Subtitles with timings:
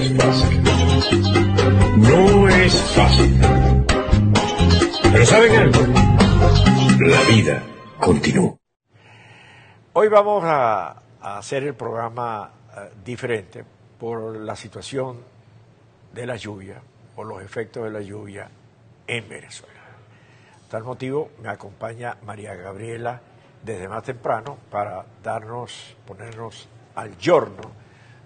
[0.00, 0.62] es fácil.
[1.96, 3.40] No es fácil.
[5.12, 5.80] Pero ¿saben algo?
[7.00, 7.62] La vida
[7.98, 8.56] continúa.
[9.92, 13.62] Hoy vamos a, hacer el programa eh, diferente
[13.98, 15.18] por la situación
[16.14, 16.80] de la lluvia,
[17.14, 18.48] por los efectos de la lluvia
[19.06, 19.74] en Venezuela.
[20.70, 23.20] Tal motivo me acompaña María Gabriela
[23.62, 27.80] desde más temprano para darnos, ponernos al giorno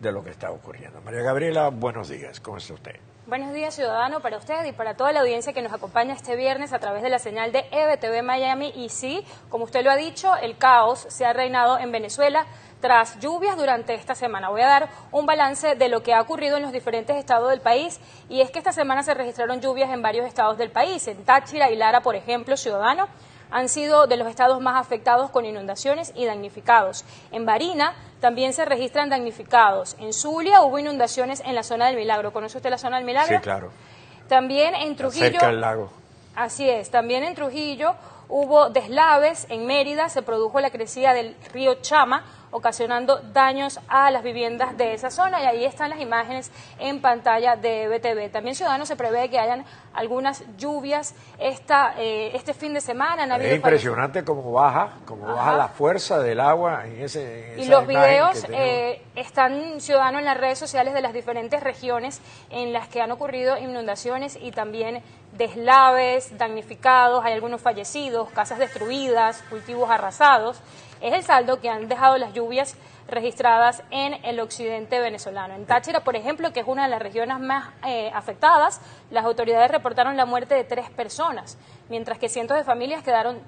[0.00, 1.00] de lo que está ocurriendo.
[1.02, 2.96] María Gabriela, buenos días, ¿cómo está usted?
[3.26, 6.72] Buenos días, ciudadano, para usted y para toda la audiencia que nos acompaña este viernes
[6.72, 8.72] a través de la señal de EBTV Miami.
[8.76, 12.46] Y sí, como usted lo ha dicho, el caos se ha reinado en Venezuela
[12.80, 14.50] tras lluvias durante esta semana.
[14.50, 17.60] Voy a dar un balance de lo que ha ocurrido en los diferentes estados del
[17.60, 21.08] país y es que esta semana se registraron lluvias en varios estados del país.
[21.08, 23.08] En Táchira y Lara, por ejemplo, ciudadano,
[23.50, 27.04] han sido de los estados más afectados con inundaciones y damnificados.
[27.32, 29.96] En Barina también se registran damnificados.
[29.98, 32.32] En Zulia hubo inundaciones en la zona del Milagro.
[32.32, 33.36] ¿Conoce usted la zona del Milagro?
[33.36, 33.70] Sí, claro.
[34.28, 35.26] También en Trujillo.
[35.26, 35.90] Cerca del lago.
[36.34, 36.90] Así es.
[36.90, 37.94] También en Trujillo
[38.28, 39.46] hubo deslaves.
[39.48, 44.94] En Mérida se produjo la crecida del río Chama ocasionando daños a las viviendas de
[44.94, 48.30] esa zona y ahí están las imágenes en pantalla de BTV.
[48.30, 53.36] También Ciudadanos se prevé que hayan algunas lluvias esta, eh, este fin de semana.
[53.36, 58.46] es impresionante cómo baja, cómo baja la fuerza del agua en ese Y los videos
[58.50, 63.10] eh, están Ciudadanos en las redes sociales de las diferentes regiones en las que han
[63.10, 65.02] ocurrido inundaciones y también
[65.36, 70.60] deslaves, damnificados, hay algunos fallecidos, casas destruidas, cultivos arrasados
[71.00, 72.76] es el saldo que han dejado las lluvias
[73.08, 75.54] registradas en el occidente venezolano.
[75.54, 79.70] En Táchira, por ejemplo, que es una de las regiones más eh, afectadas, las autoridades
[79.70, 81.56] reportaron la muerte de tres personas,
[81.88, 83.40] mientras que cientos de familias quedaron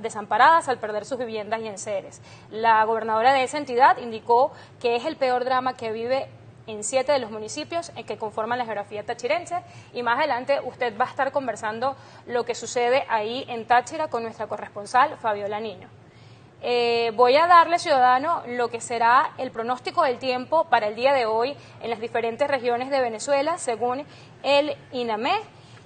[0.00, 2.20] desamparadas al perder sus viviendas y enseres.
[2.50, 6.28] La gobernadora de esa entidad indicó que es el peor drama que vive
[6.68, 9.56] en siete de los municipios que conforman la geografía tachirense
[9.92, 14.22] y más adelante usted va a estar conversando lo que sucede ahí en Táchira con
[14.22, 15.88] nuestra corresponsal Fabiola Niño.
[16.60, 21.12] Eh, voy a darle, ciudadano, lo que será el pronóstico del tiempo para el día
[21.12, 24.04] de hoy en las diferentes regiones de Venezuela, según
[24.42, 25.38] el INAME.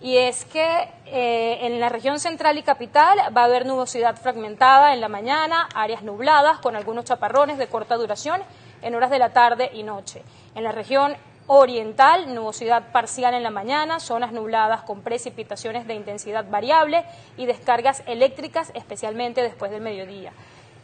[0.00, 4.92] Y es que eh, en la región central y capital va a haber nubosidad fragmentada
[4.92, 8.42] en la mañana, áreas nubladas con algunos chaparrones de corta duración
[8.82, 10.22] en horas de la tarde y noche.
[10.58, 11.14] En la región
[11.46, 17.04] oriental, nubosidad parcial en la mañana, zonas nubladas con precipitaciones de intensidad variable
[17.36, 20.32] y descargas eléctricas, especialmente después del mediodía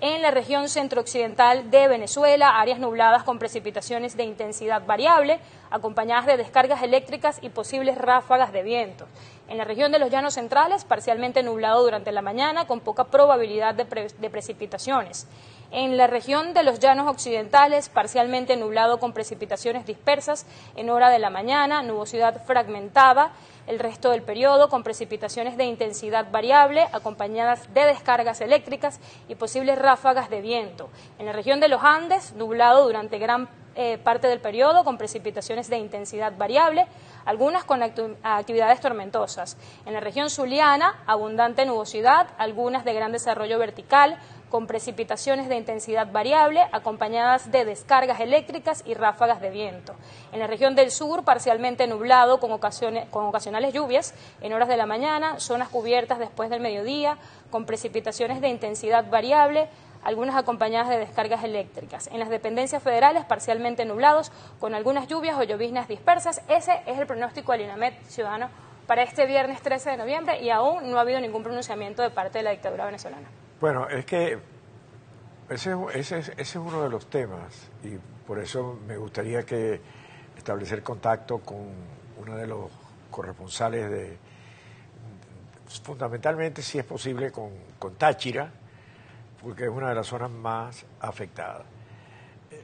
[0.01, 5.39] en la región centro-occidental de Venezuela, áreas nubladas con precipitaciones de intensidad variable,
[5.71, 9.07] acompañadas de descargas eléctricas y posibles ráfagas de viento.
[9.49, 13.75] En la región de los llanos centrales, parcialmente nublado durante la mañana, con poca probabilidad
[13.75, 15.27] de, de precipitaciones.
[15.71, 21.19] En la región de los llanos occidentales, parcialmente nublado con precipitaciones dispersas en hora de
[21.19, 23.33] la mañana, nubosidad fragmentada
[23.67, 29.79] el resto del periodo con precipitaciones de intensidad variable acompañadas de descargas eléctricas y posibles
[29.79, 30.91] ráfagas de viento.
[31.19, 35.69] En la región de los Andes, nublado durante gran eh, parte del periodo con precipitaciones
[35.69, 36.87] de intensidad variable,
[37.25, 39.57] algunas con actividades tormentosas.
[39.85, 44.21] En la región zuliana, abundante nubosidad, algunas de gran desarrollo vertical,
[44.55, 49.97] con precipitaciones de intensidad variable acompañadas de descargas eléctricas y ráfagas de viento.
[50.31, 52.57] En la región del sur, parcialmente nublado con,
[53.11, 57.19] con ocasionales lluvias en horas de la mañana, zonas cubiertas después del mediodía,
[57.51, 59.67] con precipitaciones de intensidad variable,
[60.05, 62.07] algunas acompañadas de descargas eléctricas.
[62.13, 66.43] En las dependencias federales, parcialmente nublados, con algunas lluvias o lloviznas dispersas.
[66.47, 68.51] Ese es el pronóstico del INAMED ciudadano
[68.87, 72.39] para este viernes 13 de noviembre y aún no ha habido ningún pronunciamiento de parte
[72.39, 73.27] de la dictadura venezolana.
[73.61, 74.39] Bueno, es que
[75.49, 75.75] ese,
[76.37, 79.81] es uno de los temas y por eso me gustaría que
[80.37, 81.69] establecer contacto con
[82.19, 82.71] uno de los
[83.11, 84.19] corresponsales de,
[85.83, 87.53] fundamentalmente si es posible con,
[87.99, 88.51] Táchira,
[89.43, 91.63] porque es una de las zonas más afectadas.
[92.51, 92.63] Eh,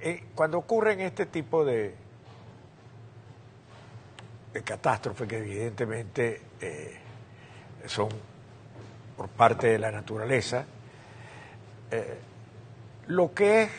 [0.00, 1.96] eh, cuando ocurren este tipo de,
[4.52, 6.98] de catástrofes que evidentemente eh,
[7.86, 8.08] son
[9.18, 10.64] por parte de la naturaleza.
[11.90, 12.18] Eh,
[13.08, 13.70] lo que es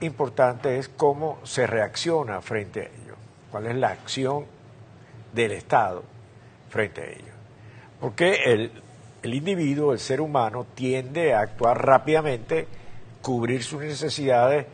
[0.00, 3.14] importante es cómo se reacciona frente a ello,
[3.50, 4.44] cuál es la acción
[5.32, 6.02] del Estado
[6.68, 7.32] frente a ello.
[8.00, 8.72] Porque el,
[9.22, 12.66] el individuo, el ser humano, tiende a actuar rápidamente,
[13.22, 14.66] cubrir sus necesidades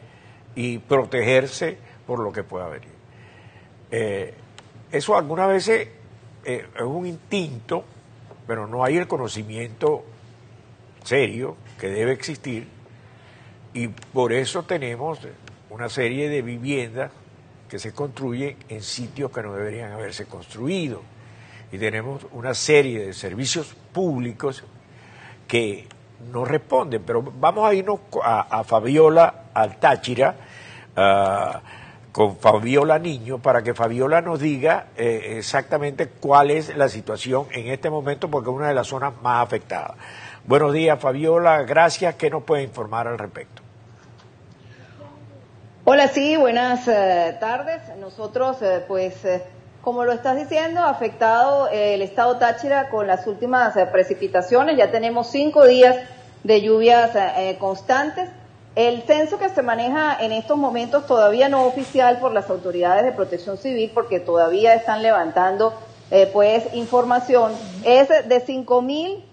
[0.54, 1.76] y protegerse
[2.06, 2.88] por lo que pueda venir.
[3.90, 4.34] Eh,
[4.90, 5.88] eso algunas veces
[6.44, 7.84] eh, es un instinto
[8.49, 10.05] pero no hay el conocimiento
[11.05, 12.67] serio que debe existir
[13.75, 15.21] y por eso tenemos
[15.71, 17.12] una serie de viviendas
[17.69, 21.03] que se construyen en sitios que no deberían haberse construido.
[21.71, 24.65] Y tenemos una serie de servicios públicos
[25.47, 25.87] que
[26.33, 27.03] no responden.
[27.05, 30.35] Pero vamos a irnos a, Fabiola Altáchira,
[30.97, 31.59] uh,
[32.12, 37.69] con Fabiola Niño, para que Fabiola nos diga eh, exactamente cuál es la situación en
[37.69, 39.93] este momento, porque es una de las zonas más afectadas.
[40.44, 41.62] Buenos días, Fabiola.
[41.64, 42.14] Gracias.
[42.14, 43.62] ¿Qué nos puede informar al respecto?
[45.84, 47.81] Hola, sí, buenas eh, tardes.
[47.99, 49.43] Nosotros, eh, pues, eh,
[49.81, 54.76] como lo estás diciendo, afectado el estado Táchira con las últimas precipitaciones.
[54.76, 55.96] Ya tenemos cinco días
[56.44, 57.11] de lluvias
[57.58, 58.28] constantes.
[58.78, 63.10] El censo que se maneja en estos momentos todavía no oficial por las autoridades de
[63.10, 65.75] protección civil, porque todavía están levantando,
[66.32, 67.52] pues, información,
[67.84, 69.25] es de cinco mil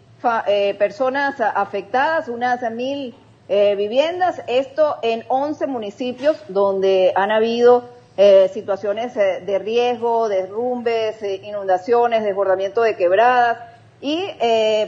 [0.79, 3.13] personas afectadas, unas mil
[3.47, 7.83] eh, viviendas, esto en 11 municipios donde han habido
[8.17, 13.59] eh, situaciones eh, de riesgo, derrumbes, inundaciones, desbordamiento de quebradas
[14.01, 14.25] y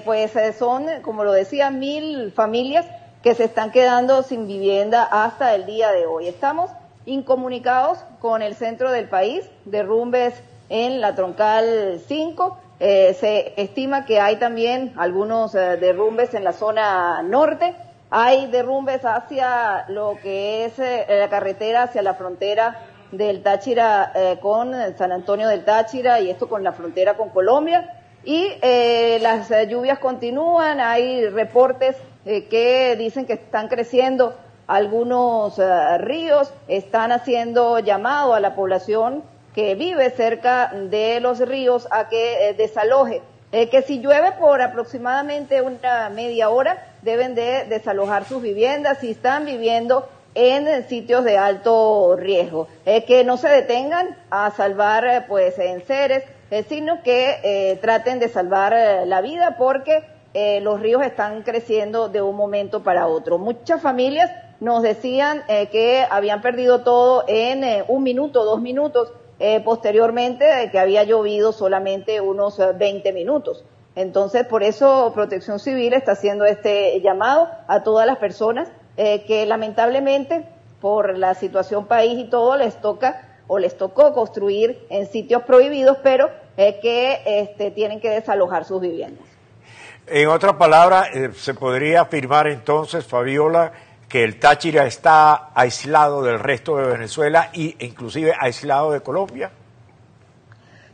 [0.06, 2.86] pues son, como lo decía, mil familias
[3.24, 6.28] que se están quedando sin vivienda hasta el día de hoy.
[6.28, 6.72] Estamos
[7.06, 10.34] incomunicados con el centro del país, derrumbes
[10.70, 12.58] en la troncal 5.
[12.80, 17.76] se estima que hay también algunos derrumbes en la zona norte
[18.10, 22.80] hay derrumbes hacia lo que es eh, la carretera hacia la frontera
[23.12, 28.02] del Táchira eh, con San Antonio del Táchira y esto con la frontera con Colombia.
[28.24, 31.96] Y eh, las lluvias continúan, hay reportes
[32.50, 34.36] que dicen que están creciendo
[34.68, 35.60] algunos
[36.00, 39.24] ríos, están haciendo llamado a la población
[39.56, 43.22] que vive cerca de los ríos a que desaloje
[43.54, 49.12] eh, que si llueve por aproximadamente una media hora, deben de desalojar sus viviendas si
[49.12, 52.68] están viviendo en sitios de alto riesgo.
[52.86, 56.26] Eh, que no se detengan a salvar eh, pues en seres,
[56.70, 58.74] sino que traten de salvar
[59.06, 60.06] la vida porque
[60.62, 63.38] los ríos están creciendo de un momento para otro.
[63.38, 70.70] Muchas familias nos decían que habían perdido todo en un minuto, dos minutos eh, posteriormente
[70.72, 73.64] que había llovido solamente unos 20 eh, minutos.
[73.96, 79.46] Entonces, por eso Protección Civil está haciendo este llamado a todas las personas eh, que
[79.46, 80.48] lamentablemente
[80.82, 85.98] por la situación país y todo les toca o les tocó construir en sitios prohibidos,
[86.02, 89.27] pero que este, tienen que desalojar sus viviendas.
[90.10, 93.74] En otras palabras, se podría afirmar entonces, Fabiola,
[94.08, 99.52] que el Táchira está aislado del resto de Venezuela e inclusive aislado de Colombia?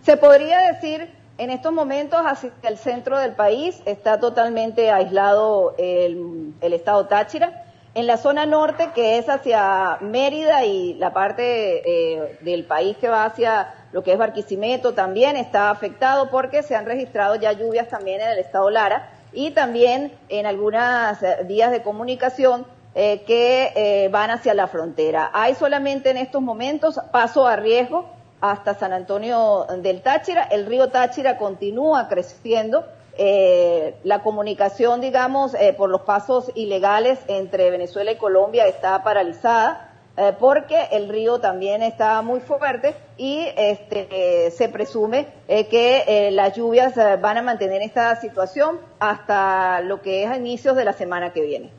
[0.02, 6.56] Se podría decir en estos momentos hacia el centro del país está totalmente aislado el,
[6.62, 7.66] estado Táchira.
[7.96, 13.10] En la zona norte, que es hacia Mérida y la parte eh, del país que
[13.10, 17.88] va hacia lo que es Barquisimeto, también está afectado porque se han registrado ya lluvias
[17.88, 24.10] también en el estado Lara y también en algunas vías de comunicación eh, que eh,
[24.10, 25.30] van hacia la frontera.
[25.34, 28.06] Hay solamente en estos momentos paso a riesgo
[28.42, 30.44] hasta San Antonio del Táchira.
[30.44, 32.86] El río Táchira continúa creciendo.
[33.16, 39.93] Eh, la comunicación, digamos, por los pasos ilegales entre Venezuela y Colombia está paralizada.
[40.40, 47.38] Porque el río también está muy fuerte y este, se presume que las lluvias van
[47.38, 51.72] a mantener esta situación hasta lo que es a inicios de la semana que viene.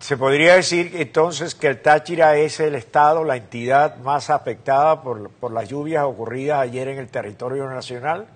[0.00, 5.30] Se podría decir entonces que el Táchira es el estado, la entidad más afectada por,
[5.30, 8.26] por las lluvias ocurridas ayer en el territorio nacional.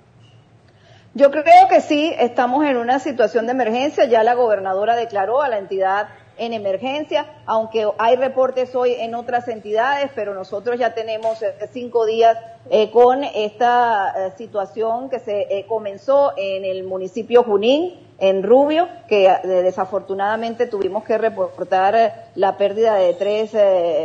[1.15, 4.07] Yo creo que sí, estamos en una situación de emergencia.
[4.07, 6.09] Ya la gobernadora declaró a la entidad
[6.43, 12.05] en emergencia, aunque hay reportes hoy en otras entidades, pero nosotros ya tenemos eh, cinco
[12.05, 12.37] días
[12.69, 19.33] eh, con esta eh, situación que se comenzó en el municipio Junín, en Rubio, que
[19.45, 23.53] desafortunadamente tuvimos que reportar la pérdida de tres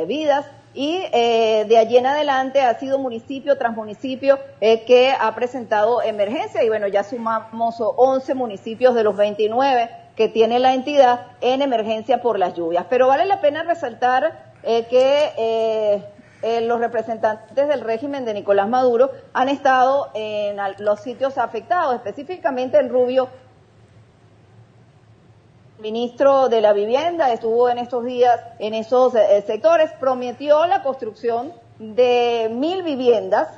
[0.08, 0.46] vidas.
[0.74, 6.70] Y de allí en adelante ha sido municipio tras municipio que ha presentado emergencia y
[6.70, 12.39] bueno, ya sumamos 11 municipios de los 29 que tiene la entidad en emergencia por
[12.39, 12.88] las lluvias.
[12.89, 16.03] Pero vale la pena resaltar eh, que eh,
[16.41, 22.79] eh, los representantes del régimen de Nicolás Maduro han estado en los sitios afectados, específicamente
[22.79, 23.29] en Rubio.
[25.77, 29.13] El ministro de la Vivienda estuvo en estos días en esos
[29.45, 33.50] sectores, prometió la construcción de mil viviendas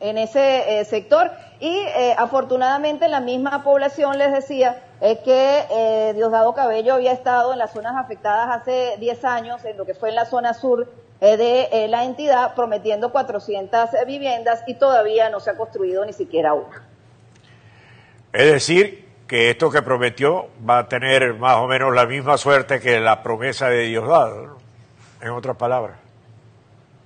[0.00, 1.30] en ese sector
[1.60, 1.78] y
[2.16, 7.72] afortunadamente la misma población les decía es que eh, Diosdado Cabello había estado en las
[7.72, 10.88] zonas afectadas hace 10 años, en lo que fue en la zona sur
[11.20, 16.12] eh, de eh, la entidad prometiendo 400 viviendas y todavía no se ha construido ni
[16.12, 16.82] siquiera una.
[18.32, 22.80] Es decir, que esto que prometió va a tener más o menos la misma suerte
[22.80, 24.56] que la promesa de Diosdado, ¿no?
[25.20, 25.96] en otras palabras.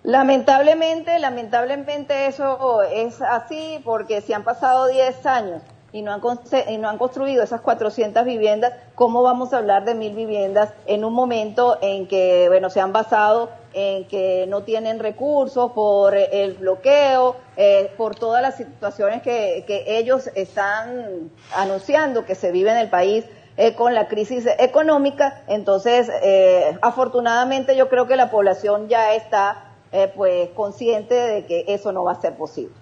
[0.02, 7.42] Lamentablemente, lamentablemente eso es así porque si han pasado 10 años y no han, construido
[7.42, 12.46] esas 400 viviendas, ¿cómo vamos a hablar de mil viviendas en un momento en que,
[12.48, 18.42] bueno, se han basado en que no tienen recursos por el bloqueo, eh, por todas
[18.42, 23.24] las situaciones que, ellos están anunciando que se vive en el país
[23.56, 25.42] eh, con la crisis económica?
[25.48, 29.66] Entonces, eh, afortunadamente yo creo que la población ya está
[30.14, 32.79] pues consciente de que eso no va a ser posible.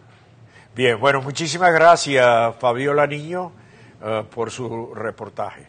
[0.75, 3.53] Bien, bueno, muchísimas gracias Fabiola Niño
[4.01, 5.67] uh, por su reportaje.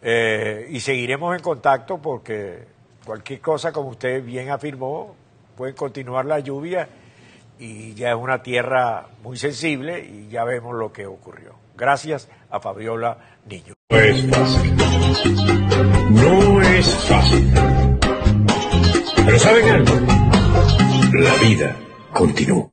[0.00, 2.66] Eh, y seguiremos en contacto porque
[3.04, 5.14] cualquier cosa, como usted bien afirmó,
[5.56, 6.88] puede continuar la lluvia
[7.58, 11.54] y ya es una tierra muy sensible y ya vemos lo que ocurrió.
[11.76, 13.74] Gracias a Fabiola Niño.
[13.90, 14.76] No es fácil.
[16.10, 17.54] No es fácil.
[19.24, 19.94] Pero ¿saben algo?
[21.12, 21.76] La vida
[22.12, 22.70] continúa.